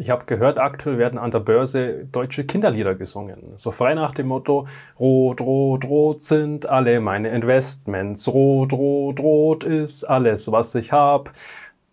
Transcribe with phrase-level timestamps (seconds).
[0.00, 3.52] Ich habe gehört, aktuell werden an der Börse deutsche Kinderlieder gesungen.
[3.56, 4.66] So frei nach dem Motto,
[4.98, 8.26] rot, rot, rot sind alle meine Investments.
[8.26, 11.32] Rot, rot, rot ist alles, was ich habe.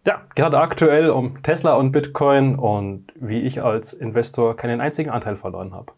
[0.06, 5.36] Ja, gerade aktuell um Tesla und Bitcoin und wie ich als Investor keinen einzigen Anteil
[5.36, 5.92] verloren habe.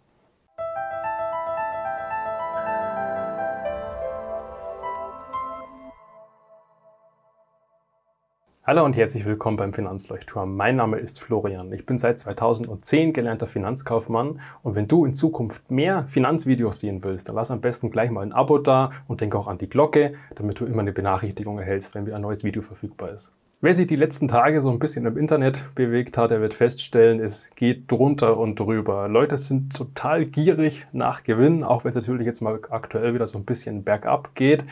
[8.69, 10.55] Hallo und herzlich willkommen beim Finanzleuchtturm.
[10.55, 11.73] Mein Name ist Florian.
[11.73, 17.27] Ich bin seit 2010 gelernter Finanzkaufmann und wenn du in Zukunft mehr Finanzvideos sehen willst,
[17.27, 20.13] dann lass am besten gleich mal ein Abo da und denke auch an die Glocke,
[20.35, 23.31] damit du immer eine Benachrichtigung erhältst, wenn wieder ein neues Video verfügbar ist.
[23.59, 27.19] Wer sich die letzten Tage so ein bisschen im Internet bewegt hat, der wird feststellen,
[27.19, 29.07] es geht drunter und drüber.
[29.07, 33.39] Leute sind total gierig nach Gewinn, auch wenn es natürlich jetzt mal aktuell wieder so
[33.39, 34.63] ein bisschen bergab geht.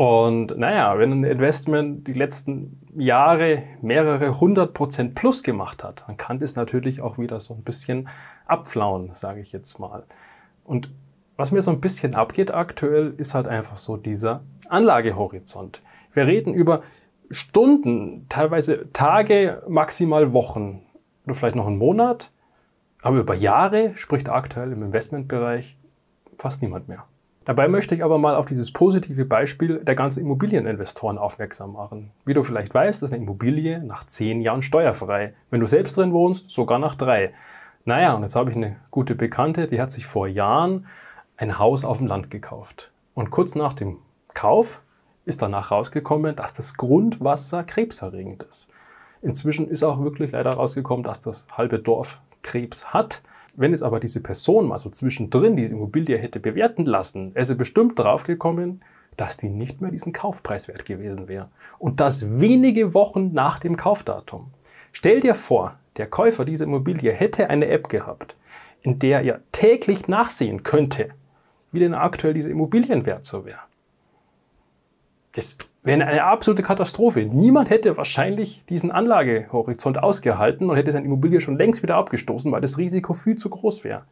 [0.00, 6.16] Und naja, wenn ein Investment die letzten Jahre mehrere hundert Prozent plus gemacht hat, dann
[6.16, 8.08] kann das natürlich auch wieder so ein bisschen
[8.46, 10.04] abflauen, sage ich jetzt mal.
[10.64, 10.90] Und
[11.36, 15.82] was mir so ein bisschen abgeht aktuell, ist halt einfach so dieser Anlagehorizont.
[16.14, 16.82] Wir reden über
[17.30, 20.80] Stunden, teilweise Tage, maximal Wochen
[21.26, 22.30] oder vielleicht noch einen Monat,
[23.02, 25.76] aber über Jahre spricht aktuell im Investmentbereich
[26.38, 27.04] fast niemand mehr.
[27.46, 32.10] Dabei möchte ich aber mal auf dieses positive Beispiel der ganzen Immobilieninvestoren aufmerksam machen.
[32.26, 35.32] Wie du vielleicht weißt, ist eine Immobilie nach zehn Jahren steuerfrei.
[35.50, 37.32] Wenn du selbst drin wohnst, sogar nach drei.
[37.86, 40.86] Naja, und jetzt habe ich eine gute Bekannte, die hat sich vor Jahren
[41.38, 42.92] ein Haus auf dem Land gekauft.
[43.14, 43.96] Und kurz nach dem
[44.34, 44.82] Kauf
[45.24, 48.68] ist danach rausgekommen, dass das Grundwasser krebserregend ist.
[49.22, 53.22] Inzwischen ist auch wirklich leider rausgekommen, dass das halbe Dorf Krebs hat.
[53.60, 57.54] Wenn jetzt aber diese Person mal so zwischendrin diese Immobilie hätte bewerten lassen, wäre sie
[57.54, 58.82] bestimmt draufgekommen,
[59.18, 61.50] dass die nicht mehr diesen Kaufpreis wert gewesen wäre.
[61.78, 64.46] Und das wenige Wochen nach dem Kaufdatum.
[64.92, 68.34] Stell dir vor, der Käufer dieser Immobilie hätte eine App gehabt,
[68.80, 71.10] in der er täglich nachsehen könnte,
[71.70, 73.60] wie denn aktuell diese Immobilienwert so wäre.
[75.32, 77.24] Das wäre eine absolute Katastrophe.
[77.24, 82.60] Niemand hätte wahrscheinlich diesen Anlagehorizont ausgehalten und hätte seine Immobilie schon längst wieder abgestoßen, weil
[82.60, 84.02] das Risiko viel zu groß wäre.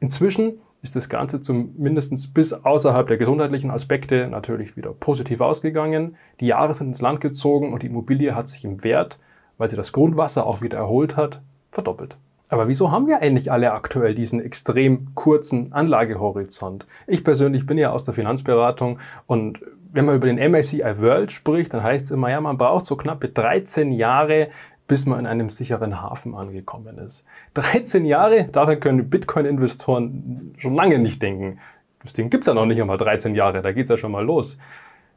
[0.00, 6.16] Inzwischen ist das Ganze zumindest bis außerhalb der gesundheitlichen Aspekte natürlich wieder positiv ausgegangen.
[6.40, 9.18] Die Jahre sind ins Land gezogen und die Immobilie hat sich im Wert,
[9.58, 12.16] weil sie das Grundwasser auch wieder erholt hat, verdoppelt.
[12.48, 16.84] Aber wieso haben wir eigentlich alle aktuell diesen extrem kurzen Anlagehorizont?
[17.06, 19.60] Ich persönlich bin ja aus der Finanzberatung und
[19.92, 22.96] wenn man über den MSCI World spricht, dann heißt es immer, ja, man braucht so
[22.96, 24.48] knappe 13 Jahre,
[24.88, 27.24] bis man in einem sicheren Hafen angekommen ist.
[27.54, 31.58] 13 Jahre, daran können Bitcoin-Investoren schon lange nicht denken.
[32.02, 34.12] Das Ding gibt es ja noch nicht einmal 13 Jahre, da geht es ja schon
[34.12, 34.58] mal los.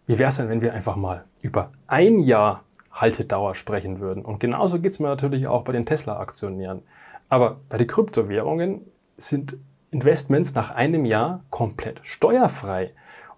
[0.07, 4.23] Wie wäre es denn, wenn wir einfach mal über ein Jahr Haltedauer sprechen würden?
[4.23, 6.83] Und genauso geht es mir natürlich auch bei den Tesla-Aktionären.
[7.27, 8.81] Aber bei den Kryptowährungen
[9.17, 9.57] sind
[9.91, 12.91] Investments nach einem Jahr komplett steuerfrei.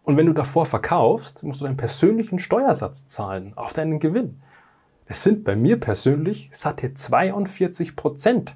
[0.08, 4.42] Und wenn du davor verkaufst, musst du deinen persönlichen Steuersatz zahlen auf deinen Gewinn.
[5.06, 8.56] Es sind bei mir persönlich satte 42 Prozent.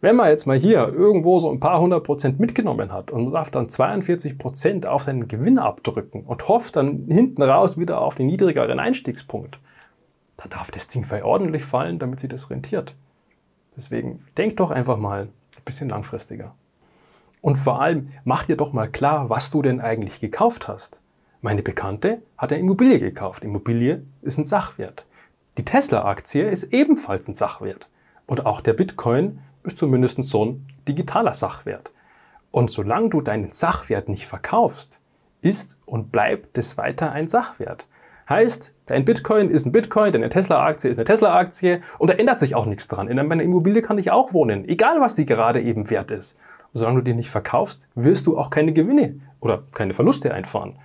[0.00, 3.50] Wenn man jetzt mal hier irgendwo so ein paar hundert Prozent mitgenommen hat und darf
[3.50, 8.26] dann 42 Prozent auf seinen Gewinn abdrücken und hofft dann hinten raus wieder auf den
[8.26, 9.58] niedrigeren Einstiegspunkt,
[10.36, 12.94] dann darf das Ding ordentlich fallen, damit sich das rentiert.
[13.76, 16.54] Deswegen denk doch einfach mal ein bisschen langfristiger.
[17.40, 21.02] Und vor allem mach dir doch mal klar, was du denn eigentlich gekauft hast.
[21.40, 23.44] Meine Bekannte hat eine Immobilie gekauft.
[23.44, 25.06] Immobilie ist ein Sachwert.
[25.56, 27.88] Die Tesla-Aktie ist ebenfalls ein Sachwert.
[28.26, 31.92] Und auch der Bitcoin ist zumindest so ein digitaler Sachwert.
[32.50, 35.00] Und solange du deinen Sachwert nicht verkaufst,
[35.40, 37.86] ist und bleibt es weiter ein Sachwert.
[38.28, 42.54] Heißt, dein Bitcoin ist ein Bitcoin, deine Tesla-Aktie ist eine Tesla-Aktie und da ändert sich
[42.54, 43.08] auch nichts dran.
[43.08, 46.38] In meiner Immobilie kann ich auch wohnen, egal was die gerade eben wert ist.
[46.72, 50.76] Und solange du die nicht verkaufst, wirst du auch keine Gewinne oder keine Verluste einfahren.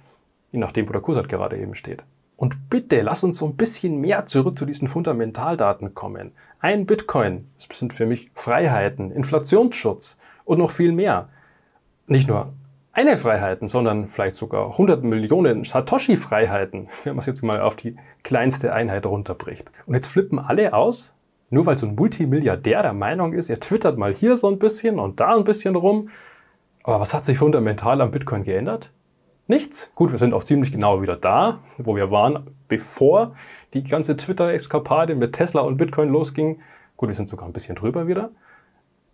[0.51, 2.03] Je nachdem, wo der Kurs halt gerade eben steht.
[2.37, 6.32] Und bitte lass uns so ein bisschen mehr zurück zu diesen Fundamentaldaten kommen.
[6.59, 11.29] Ein Bitcoin, das sind für mich Freiheiten, Inflationsschutz und noch viel mehr.
[12.08, 12.53] Nicht nur
[12.91, 17.96] eine Freiheiten, sondern vielleicht sogar 100 Millionen Satoshi-Freiheiten, wenn man es jetzt mal auf die
[18.23, 19.72] kleinste Einheit runterbricht.
[19.85, 21.15] Und jetzt flippen alle aus,
[21.55, 24.99] nur weil so ein Multimilliardär der Meinung ist, er twittert mal hier so ein bisschen
[24.99, 26.09] und da ein bisschen rum.
[26.84, 28.91] Aber was hat sich fundamental am Bitcoin geändert?
[29.47, 29.90] Nichts.
[29.96, 33.35] Gut, wir sind auch ziemlich genau wieder da, wo wir waren, bevor
[33.73, 36.59] die ganze Twitter-Eskapade mit Tesla und Bitcoin losging.
[36.97, 38.31] Gut, wir sind sogar ein bisschen drüber wieder.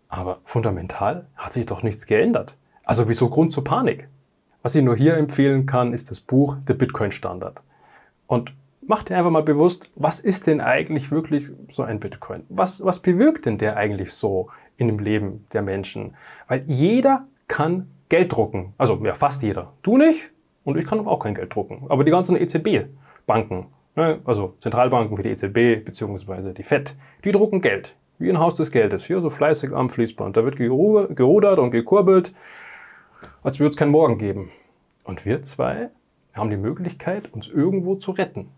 [0.09, 2.57] Aber fundamental hat sich doch nichts geändert.
[2.83, 4.09] Also wieso Grund zur Panik?
[4.63, 7.61] Was ich nur hier empfehlen kann, ist das Buch The Bitcoin Standard.
[8.25, 8.55] Und
[8.91, 12.43] Mach dir einfach mal bewusst, was ist denn eigentlich wirklich so ein Bitcoin?
[12.49, 16.17] Was, was bewirkt denn der eigentlich so in dem Leben der Menschen?
[16.49, 18.73] Weil jeder kann Geld drucken.
[18.77, 19.71] Also ja, fast jeder.
[19.81, 20.31] Du nicht
[20.65, 21.85] und ich kann auch kein Geld drucken.
[21.87, 26.51] Aber die ganzen EZB-Banken, ne, also Zentralbanken wie die EZB bzw.
[26.51, 27.95] die FED, die drucken Geld.
[28.19, 29.05] Wie ein Haus des Geldes.
[29.05, 30.35] Hier so fleißig am Fließband.
[30.35, 32.33] Da wird gerudert und gekurbelt,
[33.41, 34.51] als würde es keinen Morgen geben.
[35.05, 35.91] Und wir zwei
[36.33, 38.49] haben die Möglichkeit, uns irgendwo zu retten.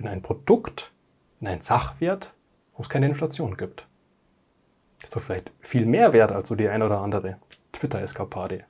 [0.00, 0.92] In ein Produkt,
[1.42, 2.32] in einen Sachwert,
[2.74, 3.86] wo es keine Inflation gibt.
[5.02, 7.36] Ist doch vielleicht viel mehr wert als so die ein oder andere
[7.72, 8.64] Twitter-Eskapade.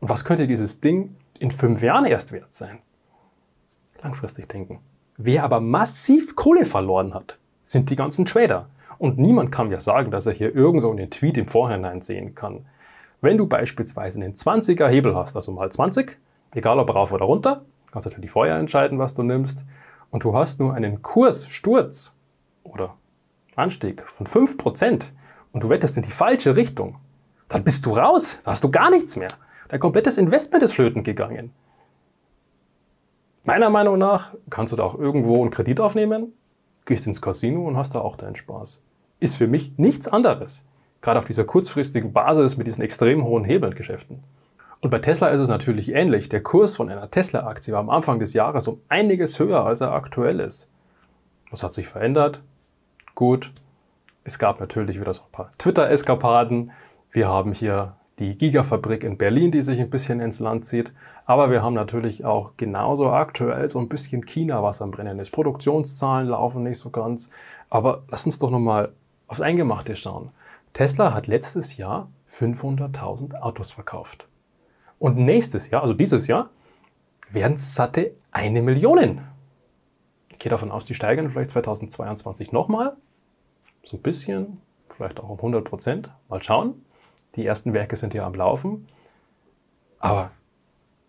[0.00, 2.80] Und was könnte dieses Ding in fünf Jahren erst wert sein?
[4.02, 4.80] Langfristig denken.
[5.16, 8.68] Wer aber massiv Kohle verloren hat, sind die ganzen Trader.
[8.98, 12.34] Und niemand kann mir sagen, dass er hier irgend so einen Tweet im Vorhinein sehen
[12.34, 12.66] kann.
[13.22, 16.18] Wenn du beispielsweise einen 20er Hebel hast, also mal 20,
[16.52, 19.64] egal ob rauf oder runter, kannst natürlich vorher entscheiden, was du nimmst,
[20.14, 22.14] und du hast nur einen Kurssturz
[22.62, 22.94] oder
[23.56, 25.06] Anstieg von 5%
[25.50, 27.00] und du wettest in die falsche Richtung,
[27.48, 29.30] dann bist du raus, da hast du gar nichts mehr.
[29.70, 31.50] Dein komplettes Investment ist flöten gegangen.
[33.42, 36.32] Meiner Meinung nach kannst du da auch irgendwo einen Kredit aufnehmen,
[36.84, 38.80] gehst ins Casino und hast da auch deinen Spaß.
[39.18, 40.64] Ist für mich nichts anderes.
[41.00, 44.22] Gerade auf dieser kurzfristigen Basis mit diesen extrem hohen Hebelgeschäften.
[44.84, 46.28] Und bei Tesla ist es natürlich ähnlich.
[46.28, 49.92] Der Kurs von einer Tesla-Aktie war am Anfang des Jahres um einiges höher, als er
[49.92, 50.68] aktuell ist.
[51.50, 52.42] Was hat sich verändert?
[53.14, 53.50] Gut,
[54.24, 56.70] es gab natürlich wieder so ein paar Twitter-Eskapaden.
[57.12, 60.92] Wir haben hier die Gigafabrik in Berlin, die sich ein bisschen ins Land zieht.
[61.24, 65.30] Aber wir haben natürlich auch genauso aktuell so ein bisschen China, was am Brennen ist.
[65.30, 67.30] Produktionszahlen laufen nicht so ganz.
[67.70, 68.92] Aber lass uns doch nochmal
[69.28, 70.32] aufs Eingemachte schauen.
[70.74, 74.28] Tesla hat letztes Jahr 500.000 Autos verkauft.
[75.04, 76.48] Und nächstes Jahr, also dieses Jahr,
[77.30, 79.20] werden es satte eine Million.
[80.30, 82.96] Ich gehe davon aus, die steigern vielleicht 2022 nochmal.
[83.82, 86.10] So ein bisschen, vielleicht auch um 100 Prozent.
[86.30, 86.86] Mal schauen.
[87.34, 88.88] Die ersten Werke sind ja am Laufen.
[89.98, 90.30] Aber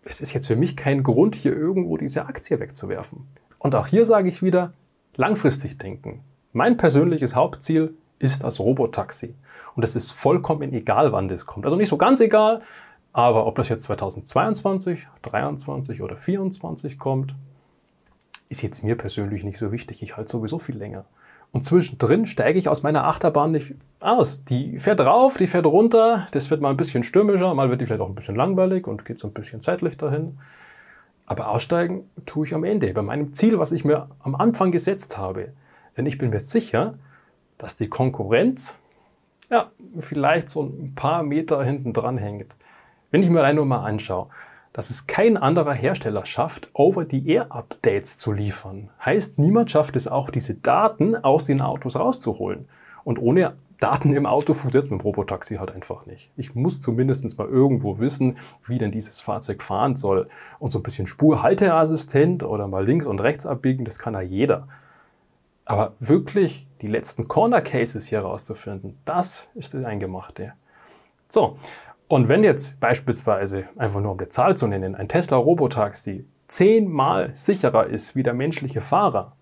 [0.04, 3.26] es ist jetzt für mich kein Grund, hier irgendwo diese Aktie wegzuwerfen.
[3.60, 4.74] Und auch hier sage ich wieder,
[5.16, 6.20] langfristig denken.
[6.52, 9.36] Mein persönliches Hauptziel ist das Robotaxi.
[9.74, 11.64] Und es ist vollkommen egal, wann das kommt.
[11.64, 12.62] Also nicht so ganz egal,
[13.16, 17.34] aber ob das jetzt 2022, 2023 oder 2024 kommt,
[18.50, 20.04] ist jetzt mir persönlich nicht so wichtig.
[20.04, 21.06] Ich halte sowieso viel länger.
[21.54, 24.44] Und zwischendrin steige ich aus meiner Achterbahn nicht aus.
[24.44, 27.86] Die fährt rauf, die fährt runter, das wird mal ein bisschen stürmischer, mal wird die
[27.86, 30.38] vielleicht auch ein bisschen langweilig und geht so ein bisschen zeitlich dahin.
[31.26, 35.18] Aber aussteigen tue ich am Ende, bei meinem Ziel, was ich mir am Anfang gesetzt
[35.18, 35.54] habe.
[35.96, 36.96] Denn ich bin mir sicher,
[37.58, 38.76] dass die Konkurrenz
[39.50, 42.54] ja, vielleicht so ein paar Meter hinten dran hängt.
[43.16, 44.28] Wenn ich mir allein nur mal anschaue,
[44.74, 48.90] dass es kein anderer Hersteller schafft, Over-the-Air-Updates zu liefern.
[49.06, 52.68] Heißt, niemand schafft es auch, diese Daten aus den Autos rauszuholen.
[53.06, 56.30] Und ohne Daten im Auto funktioniert es mit dem Robotaxi halt einfach nicht.
[56.36, 60.28] Ich muss zumindest mal irgendwo wissen, wie denn dieses Fahrzeug fahren soll.
[60.60, 64.68] Und so ein bisschen Spurhalteassistent oder mal links und rechts abbiegen, das kann ja jeder.
[65.64, 70.52] Aber wirklich die letzten Corner Cases hier rauszufinden, das ist das Eingemachte.
[71.30, 71.58] So,
[72.08, 77.36] und wenn jetzt beispielsweise, einfach nur um die Zahl zu nennen, ein Tesla Robotaxi zehnmal
[77.36, 79.34] sicherer ist wie der menschliche Fahrer,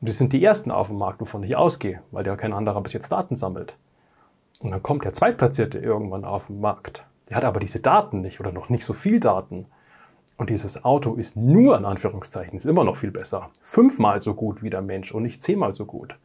[0.00, 2.82] und das sind die ersten auf dem Markt, wovon ich ausgehe, weil der kein anderer
[2.82, 3.76] bis jetzt Daten sammelt.
[4.60, 7.04] Und dann kommt der Zweitplatzierte irgendwann auf den Markt.
[7.28, 9.66] Der hat aber diese Daten nicht oder noch nicht so viel Daten.
[10.36, 13.50] Und dieses Auto ist nur, in Anführungszeichen, ist immer noch viel besser.
[13.62, 16.18] Fünfmal so gut wie der Mensch und nicht zehnmal so gut.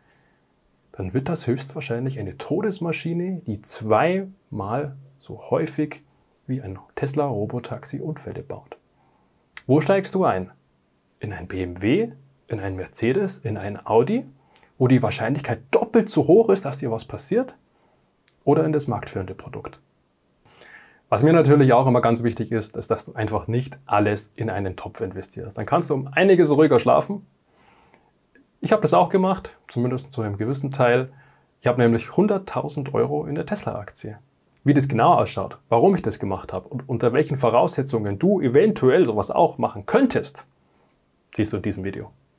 [0.92, 6.04] Dann wird das höchstwahrscheinlich eine Todesmaschine, die zweimal so häufig
[6.48, 8.78] wie ein Tesla Robotaxi Unfälle baut.
[9.68, 10.52] Wo steigst du ein?
[11.20, 12.12] In ein BMW,
[12.48, 14.26] in ein Mercedes, in ein Audi,
[14.80, 17.56] wo die Wahrscheinlichkeit doppelt so hoch ist, dass dir was passiert?
[18.44, 19.80] Oder in das marktführende Produkt?
[21.10, 24.50] Was mir natürlich auch immer ganz wichtig ist, ist, dass du einfach nicht alles in
[24.50, 25.56] einen Topf investierst.
[25.58, 27.28] Dann kannst du um einiges ruhiger schlafen.
[28.60, 31.14] Ich habe das auch gemacht, zumindest zu einem gewissen Teil.
[31.60, 34.18] Ich habe nämlich 100.000 Euro in der Tesla-Aktie.
[34.64, 39.08] Wie das genau ausschaut, warum ich das gemacht habe und unter welchen Voraussetzungen du eventuell
[39.08, 40.46] sowas auch machen könntest,
[41.36, 42.12] siehst du in diesem Video.